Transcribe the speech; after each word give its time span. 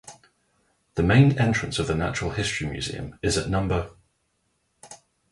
The 0.95 1.03
main 1.03 1.37
entrance 1.37 1.77
of 1.77 1.85
the 1.85 1.93
Natural 1.93 2.31
History 2.31 2.65
Museum 2.65 3.19
at 3.23 3.47
no. 3.49 3.95